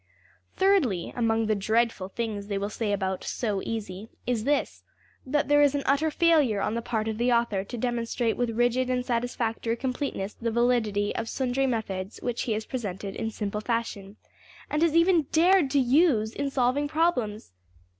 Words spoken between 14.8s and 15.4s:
has even